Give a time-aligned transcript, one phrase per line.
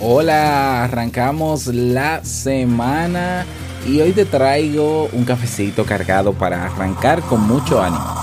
[0.00, 3.44] Hola, arrancamos la semana
[3.84, 8.14] y hoy te traigo un cafecito cargado para arrancar con mucho ánimo.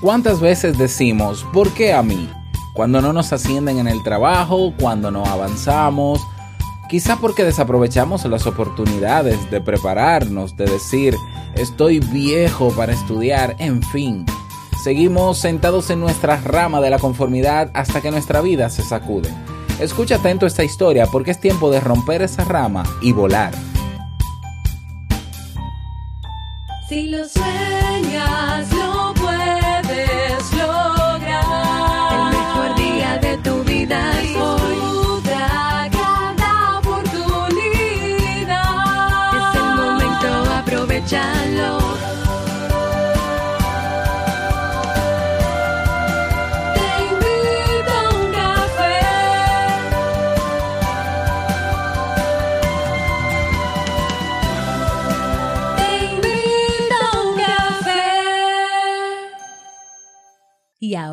[0.00, 2.30] ¿Cuántas veces decimos, ¿por qué a mí?
[2.72, 6.26] Cuando no nos ascienden en el trabajo, cuando no avanzamos,
[6.88, 11.14] quizá porque desaprovechamos las oportunidades de prepararnos, de decir,
[11.54, 14.24] estoy viejo para estudiar, en fin.
[14.82, 19.28] Seguimos sentados en nuestra rama de la conformidad hasta que nuestra vida se sacude.
[19.78, 23.52] Escucha atento esta historia porque es tiempo de romper esa rama y volar.
[26.88, 28.68] Si sueñas,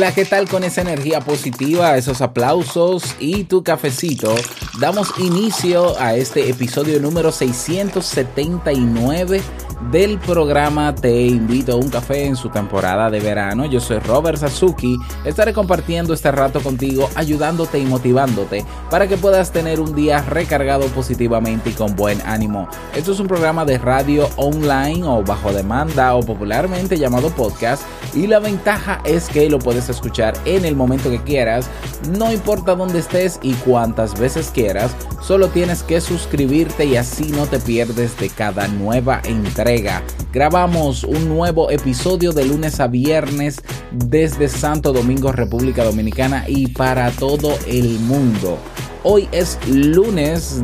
[0.00, 4.34] Hola, ¿qué tal con esa energía positiva, esos aplausos y tu cafecito?
[4.78, 9.42] Damos inicio a este episodio número 679
[9.90, 13.66] del programa Te invito a un café en su temporada de verano.
[13.66, 14.96] Yo soy Robert Sasuki.
[15.24, 20.86] Estaré compartiendo este rato contigo, ayudándote y motivándote para que puedas tener un día recargado
[20.86, 22.68] positivamente y con buen ánimo.
[22.94, 27.82] Esto es un programa de radio online o bajo demanda o popularmente llamado podcast
[28.14, 31.68] y la ventaja es que lo puedes escuchar en el momento que quieras,
[32.16, 37.46] no importa dónde estés y cuántas veces quieras, solo tienes que suscribirte y así no
[37.46, 40.02] te pierdes de cada nueva entrega.
[40.32, 43.60] Grabamos un nuevo episodio de lunes a viernes
[43.92, 48.58] desde Santo Domingo, República Dominicana y para todo el mundo.
[49.02, 50.62] Hoy es lunes,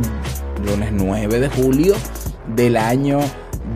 [0.64, 1.94] lunes 9 de julio
[2.54, 3.20] del año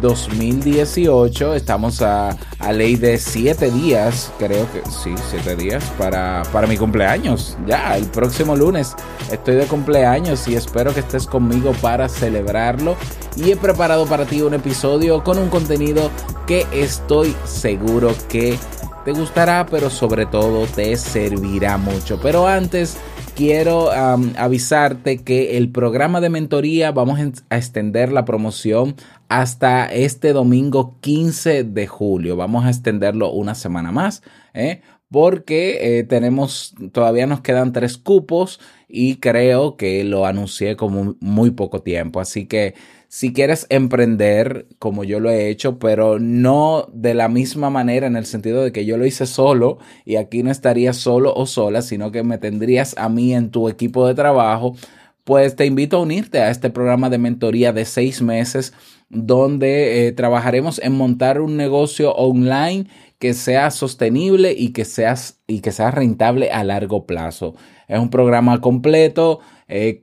[0.01, 1.55] 2018.
[1.55, 6.77] Estamos a, a ley de 7 días, creo que sí, 7 días para, para mi
[6.77, 7.57] cumpleaños.
[7.67, 8.95] Ya, el próximo lunes
[9.31, 12.97] estoy de cumpleaños y espero que estés conmigo para celebrarlo.
[13.37, 16.11] Y he preparado para ti un episodio con un contenido
[16.47, 18.59] que estoy seguro que
[19.05, 22.19] te gustará, pero sobre todo te servirá mucho.
[22.21, 22.97] Pero antes
[23.41, 27.19] quiero avisarte que el programa de mentoría vamos
[27.49, 28.97] a extender la promoción
[29.31, 32.37] hasta este domingo 15 de julio.
[32.37, 34.83] Vamos a extenderlo una semana más, ¿eh?
[35.11, 41.51] porque eh, tenemos, todavía nos quedan tres cupos y creo que lo anuncié como muy
[41.51, 42.21] poco tiempo.
[42.21, 42.75] Así que
[43.13, 48.15] si quieres emprender como yo lo he hecho, pero no de la misma manera en
[48.15, 51.83] el sentido de que yo lo hice solo y aquí no estarías solo o sola,
[51.83, 54.77] sino que me tendrías a mí en tu equipo de trabajo,
[55.25, 58.75] pues te invito a unirte a este programa de mentoría de seis meses
[59.09, 62.87] donde eh, trabajaremos en montar un negocio online
[63.19, 67.57] que sea sostenible y que, seas, y que sea rentable a largo plazo.
[67.89, 70.03] Es un programa completo eh,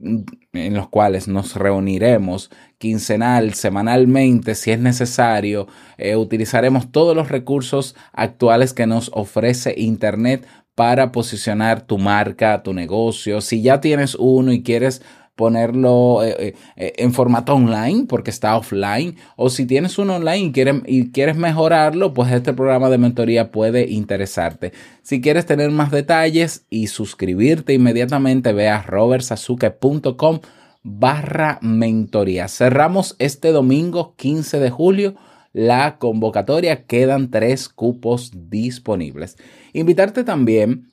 [0.54, 5.68] en los cuales nos reuniremos quincenal, semanalmente, si es necesario.
[5.98, 12.74] Eh, utilizaremos todos los recursos actuales que nos ofrece Internet para posicionar tu marca, tu
[12.74, 13.42] negocio.
[13.42, 15.02] Si ya tienes uno y quieres
[15.38, 19.16] ponerlo eh, eh, en formato online porque está offline.
[19.38, 23.52] O si tienes uno online y quieres, y quieres mejorarlo pues este programa de mentoría
[23.52, 24.74] puede interesarte.
[25.04, 30.40] Si quieres tener más detalles y suscribirte inmediatamente ve a robertsazuke.com
[30.84, 32.48] barra mentoría.
[32.48, 35.16] Cerramos este domingo 15 de julio.
[35.54, 39.38] La convocatoria quedan tres cupos disponibles.
[39.74, 40.92] Invitarte también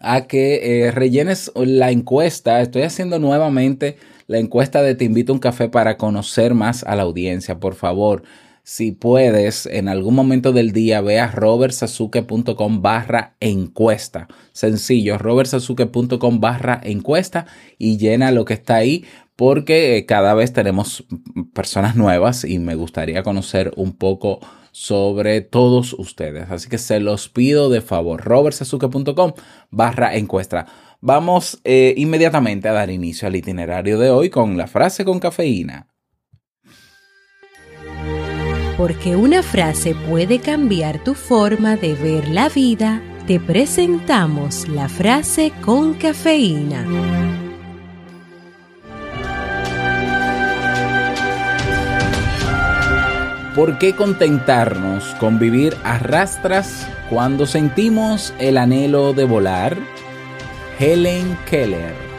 [0.00, 2.60] a que eh, rellenes la encuesta.
[2.60, 6.96] Estoy haciendo nuevamente la encuesta de Te invito a un café para conocer más a
[6.96, 7.60] la audiencia.
[7.60, 8.22] Por favor,
[8.62, 14.28] si puedes, en algún momento del día, ve a robertsazuke.com barra encuesta.
[14.52, 17.46] Sencillo, robertsazuke.com barra encuesta
[17.78, 19.04] y llena lo que está ahí
[19.36, 21.04] porque cada vez tenemos
[21.54, 24.40] personas nuevas y me gustaría conocer un poco
[24.72, 26.50] sobre todos ustedes.
[26.50, 28.22] Así que se los pido de favor.
[28.22, 29.32] robertsazuke.com
[29.70, 30.66] barra encuesta.
[31.00, 35.86] Vamos eh, inmediatamente a dar inicio al itinerario de hoy con la frase con cafeína.
[38.76, 45.52] Porque una frase puede cambiar tu forma de ver la vida, te presentamos la frase
[45.62, 47.39] con cafeína.
[53.54, 59.76] ¿Por qué contentarnos con vivir a rastras cuando sentimos el anhelo de volar?
[60.78, 62.09] Helen Keller.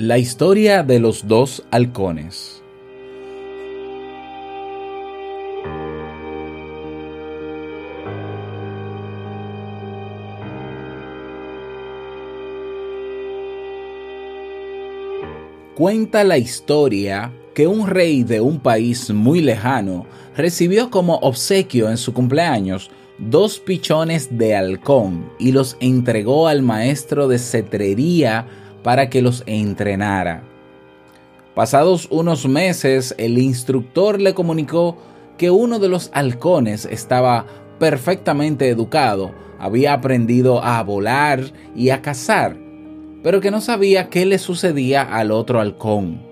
[0.00, 2.62] La historia de los dos halcones.
[15.74, 20.06] Cuenta la historia que un rey de un país muy lejano
[20.36, 27.26] recibió como obsequio en su cumpleaños dos pichones de halcón y los entregó al maestro
[27.26, 28.46] de cetrería
[28.82, 30.42] para que los entrenara.
[31.54, 34.96] Pasados unos meses, el instructor le comunicó
[35.36, 37.46] que uno de los halcones estaba
[37.78, 42.56] perfectamente educado, había aprendido a volar y a cazar,
[43.22, 46.22] pero que no sabía qué le sucedía al otro halcón.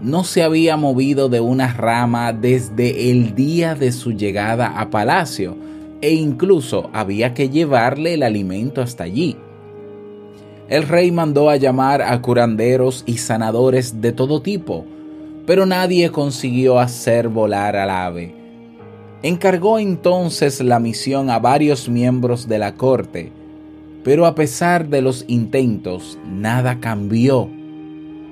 [0.00, 5.56] No se había movido de una rama desde el día de su llegada a palacio
[6.00, 9.36] e incluso había que llevarle el alimento hasta allí.
[10.68, 14.86] El rey mandó a llamar a curanderos y sanadores de todo tipo,
[15.46, 18.34] pero nadie consiguió hacer volar al ave.
[19.22, 23.30] Encargó entonces la misión a varios miembros de la corte,
[24.04, 27.48] pero a pesar de los intentos, nada cambió.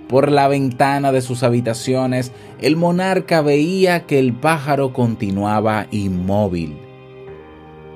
[0.09, 6.77] Por la ventana de sus habitaciones, el monarca veía que el pájaro continuaba inmóvil.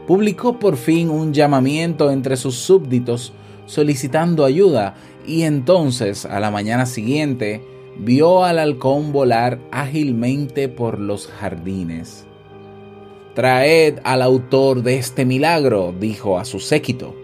[0.07, 3.33] Publicó por fin un llamamiento entre sus súbditos
[3.67, 4.95] solicitando ayuda
[5.27, 7.63] y entonces a la mañana siguiente
[7.99, 12.27] vio al halcón volar ágilmente por los jardines.
[13.35, 17.15] Traed al autor de este milagro, dijo a su séquito.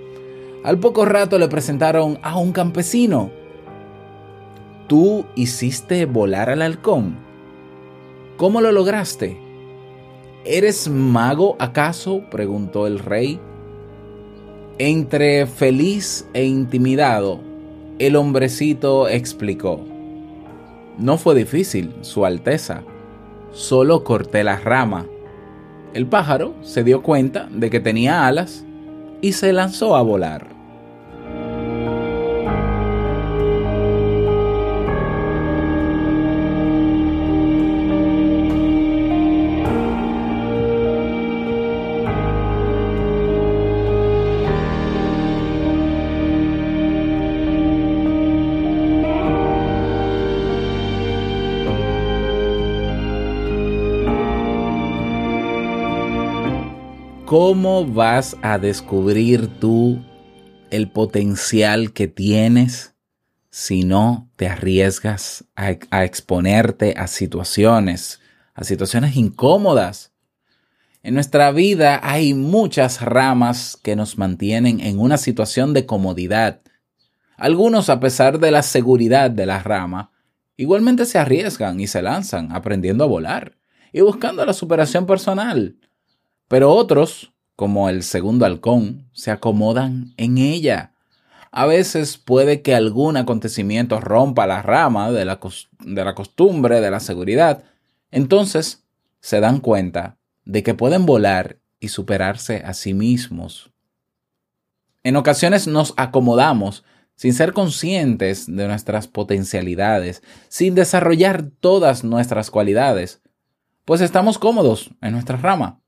[0.63, 3.31] Al poco rato le presentaron a un campesino.
[4.89, 7.17] ¿Tú hiciste volar al halcón?
[8.37, 9.39] ¿Cómo lo lograste?
[10.45, 12.25] ¿Eres mago acaso?
[12.31, 13.41] preguntó el rey.
[14.79, 17.41] Entre feliz e intimidado,
[17.99, 19.85] el hombrecito explicó.
[20.99, 22.83] No fue difícil, Su Alteza.
[23.53, 25.07] Solo corté la rama.
[25.93, 28.65] El pájaro se dio cuenta de que tenía alas
[29.21, 30.47] y se lanzó a volar.
[57.33, 60.05] ¿Cómo vas a descubrir tú
[60.71, 62.95] el potencial que tienes
[63.49, 68.21] si no te arriesgas a, a, exponerte a situaciones,
[68.53, 70.13] a situaciones incómodas?
[71.03, 76.61] En nuestra vida hay muchas ramas que nos mantienen en una situación de comodidad.
[77.39, 80.11] Algunos, a pesar de la seguridad de la rama,
[80.59, 83.57] igualmente se arriesgan y se lanzan aprendiendo a volar
[83.91, 85.79] y buscando la superación personal.
[86.53, 90.93] Pero otros, como el segundo halcón, se acomodan en ella.
[91.51, 95.41] A veces puede que algún acontecimiento rompa la rama de la,
[95.79, 97.65] de la costumbre, de la seguridad.
[98.11, 98.85] Entonces
[99.21, 103.71] se dan cuenta de que pueden volar y superarse a sí mismos.
[105.05, 113.23] En ocasiones nos acomodamos sin ser conscientes de nuestras potencialidades, sin desarrollar todas nuestras cualidades,
[113.87, 115.82] pues estamos cómodos en nuestra rama.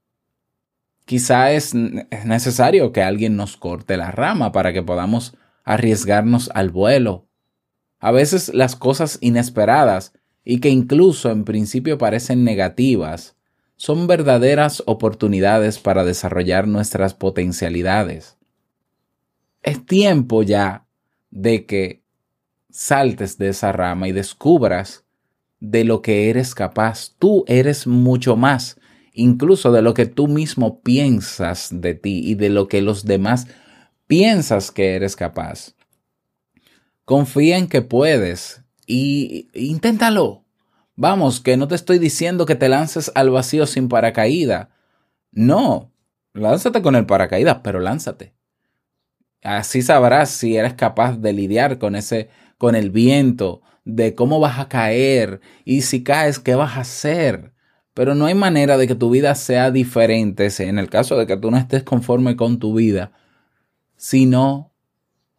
[1.05, 1.75] Quizá es,
[2.11, 7.27] es necesario que alguien nos corte la rama para que podamos arriesgarnos al vuelo.
[7.99, 10.13] A veces las cosas inesperadas
[10.45, 13.37] y que incluso en principio parecen negativas,
[13.77, 18.37] son verdaderas oportunidades para desarrollar nuestras potencialidades.
[19.63, 20.87] Es tiempo ya
[21.31, 22.03] de que
[22.71, 25.05] saltes de esa rama y descubras
[25.61, 27.15] de lo que eres capaz.
[27.19, 28.79] Tú eres mucho más,
[29.15, 33.47] incluso de lo que tú mismo piensas de ti y de lo que los demás
[34.07, 35.75] piensas que eres capaz.
[37.05, 40.45] Confía en que puedes y inténtalo.
[40.97, 44.69] Vamos, que no te estoy diciendo que te lances al vacío sin paracaídas.
[45.33, 45.93] No,
[46.33, 48.35] lánzate con el paracaídas, pero lánzate.
[49.43, 54.59] Así sabrás si eres capaz de lidiar con ese, con el viento, de cómo vas
[54.59, 57.54] a caer y si caes, qué vas a hacer.
[57.95, 61.37] Pero no hay manera de que tu vida sea diferente, en el caso de que
[61.37, 63.13] tú no estés conforme con tu vida,
[63.97, 64.73] si no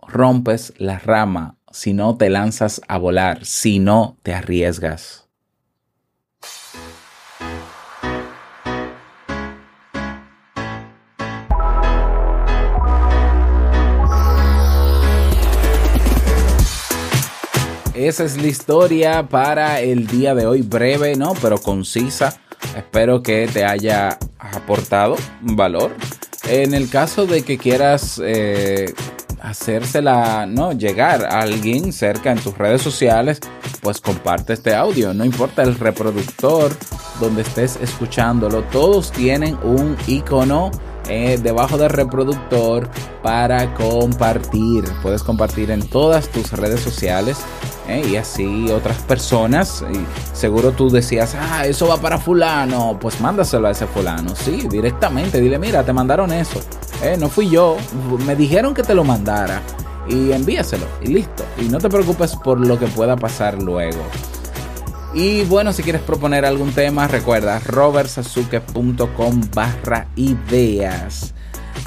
[0.01, 5.27] rompes la rama, si no te lanzas a volar, si no te arriesgas.
[17.93, 21.33] Esa es la historia para el día de hoy, breve, ¿no?
[21.41, 22.39] Pero concisa.
[22.75, 25.91] Espero que te haya aportado valor.
[26.47, 28.93] En el caso de que quieras eh,
[29.41, 33.39] hacérsela, no, llegar a alguien cerca en tus redes sociales,
[33.81, 35.13] pues comparte este audio.
[35.13, 36.71] No importa el reproductor
[37.19, 40.71] donde estés escuchándolo, todos tienen un icono
[41.07, 42.89] eh, debajo del reproductor
[43.21, 44.83] para compartir.
[45.01, 47.37] Puedes compartir en todas tus redes sociales
[47.87, 49.83] eh, y así otras personas.
[49.91, 52.97] Y seguro tú decías, ah, eso va para fulano.
[52.99, 54.35] Pues mándaselo a ese fulano.
[54.35, 55.39] Sí, directamente.
[55.39, 56.59] Dile, mira, te mandaron eso.
[57.03, 57.77] Eh, no fui yo.
[58.25, 59.61] Me dijeron que te lo mandara.
[60.07, 60.85] Y envíaselo.
[61.01, 61.43] Y listo.
[61.59, 64.01] Y no te preocupes por lo que pueda pasar luego.
[65.17, 71.33] Y bueno, si quieres proponer algún tema, recuerda robertsazuke.com barra ideas.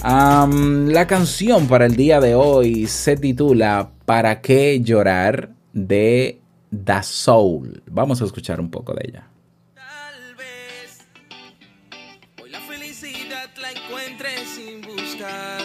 [0.02, 5.50] la canción para el día de hoy se titula ¿Para qué llorar?
[5.75, 7.82] de Da Soul.
[7.90, 9.28] Vamos a escuchar un poco de ella.
[9.75, 11.06] Tal vez
[12.42, 15.61] hoy la felicidad la encuentres sin buscar.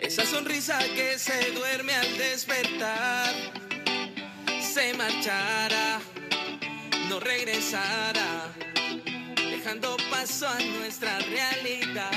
[0.00, 3.32] Esa sonrisa que se duerme al despertar
[4.74, 6.00] se marchará,
[7.08, 8.52] no regresará,
[9.36, 12.10] dejando paso a nuestra realidad.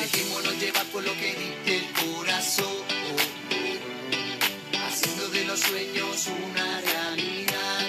[0.00, 2.84] Dejémonos llevar por lo que dice el corazón,
[4.86, 7.80] haciendo de los sueños una realidad.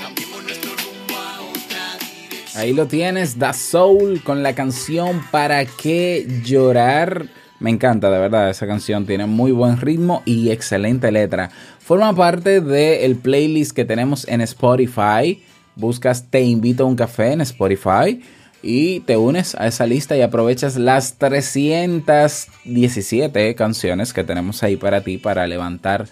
[0.00, 1.98] Cambiemos nuestro rumbo a otra
[2.30, 2.62] dirección.
[2.62, 7.26] Ahí lo tienes, Da Soul con la canción ¿Para qué llorar?
[7.60, 11.50] Me encanta, de verdad, esa canción tiene muy buen ritmo y excelente letra.
[11.80, 15.42] Forma parte del playlist que tenemos en Spotify.
[15.74, 18.22] Buscas Te invito a un café en Spotify
[18.62, 25.00] y te unes a esa lista y aprovechas las 317 canciones que tenemos ahí para
[25.02, 26.06] ti para levantar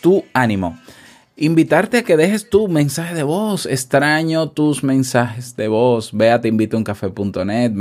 [0.00, 0.78] tu ánimo
[1.42, 3.66] invitarte a que dejes tu mensaje de voz.
[3.66, 6.10] Extraño tus mensajes de voz.
[6.12, 7.72] Ve a teinvitouncafe.net,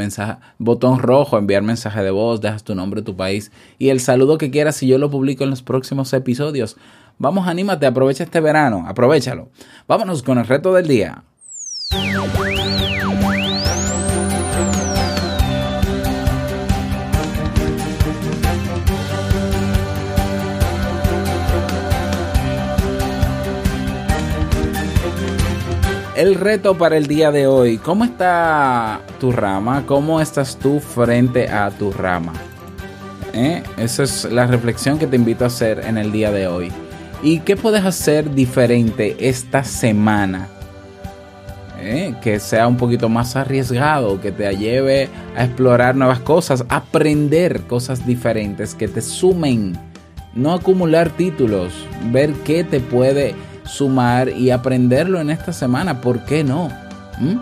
[0.57, 4.49] botón rojo, enviar mensaje de voz, dejas tu nombre, tu país y el saludo que
[4.49, 6.75] quieras y yo lo publico en los próximos episodios.
[7.19, 9.49] Vamos, anímate, aprovecha este verano, aprovechalo.
[9.87, 11.23] Vámonos con el reto del día.
[26.21, 29.85] El reto para el día de hoy, ¿cómo está tu rama?
[29.87, 32.33] ¿Cómo estás tú frente a tu rama?
[33.33, 33.63] ¿Eh?
[33.77, 36.71] Esa es la reflexión que te invito a hacer en el día de hoy.
[37.23, 40.47] ¿Y qué puedes hacer diferente esta semana?
[41.79, 42.13] ¿Eh?
[42.21, 48.05] Que sea un poquito más arriesgado, que te lleve a explorar nuevas cosas, aprender cosas
[48.05, 49.75] diferentes que te sumen,
[50.35, 51.73] no acumular títulos,
[52.11, 53.33] ver qué te puede
[53.65, 56.01] sumar y aprenderlo en esta semana.
[56.01, 56.69] ¿Por qué no?
[57.19, 57.37] ¿Mm?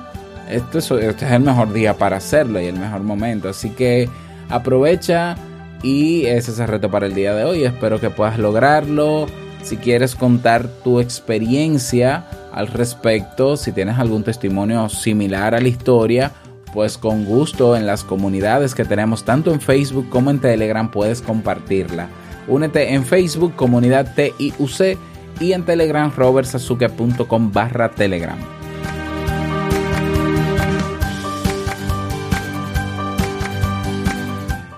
[0.49, 3.49] Este, es, es el mejor día para hacerlo y el mejor momento.
[3.49, 4.09] Así que
[4.49, 5.35] aprovecha
[5.83, 7.63] y ese es el reto para el día de hoy.
[7.63, 9.27] Espero que puedas lograrlo.
[9.63, 16.31] Si quieres contar tu experiencia al respecto, si tienes algún testimonio similar a la historia,
[16.73, 21.21] pues con gusto en las comunidades que tenemos tanto en Facebook como en Telegram puedes
[21.21, 22.07] compartirla.
[22.47, 24.97] Únete en Facebook, comunidad TIUC
[25.39, 28.37] y en Telegram robertsazuke.com barra Telegram.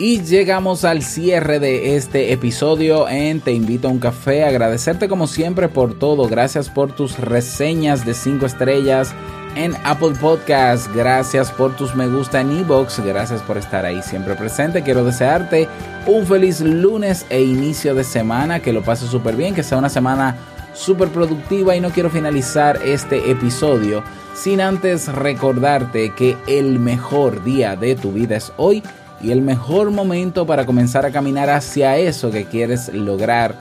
[0.03, 4.43] Y llegamos al cierre de este episodio en Te invito a un café.
[4.43, 6.27] Agradecerte como siempre por todo.
[6.27, 9.13] Gracias por tus reseñas de 5 estrellas
[9.55, 10.91] en Apple Podcast.
[10.95, 12.99] Gracias por tus me gusta en Ebox.
[13.05, 14.81] Gracias por estar ahí siempre presente.
[14.81, 15.67] Quiero desearte
[16.07, 18.59] un feliz lunes e inicio de semana.
[18.59, 19.53] Que lo pases súper bien.
[19.53, 20.35] Que sea una semana
[20.73, 21.75] súper productiva.
[21.75, 28.11] Y no quiero finalizar este episodio sin antes recordarte que el mejor día de tu
[28.11, 28.83] vida es hoy
[29.21, 33.55] y el mejor momento para comenzar a caminar hacia eso que quieres lograr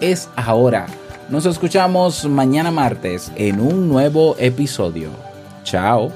[0.00, 0.86] es ahora.
[1.28, 5.10] Nos escuchamos mañana martes en un nuevo episodio.
[5.64, 6.12] Chao.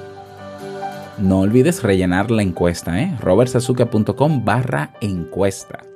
[1.19, 3.17] No olvides rellenar la encuesta, ¿eh?
[3.21, 5.90] robertsazuke.com barra encuesta.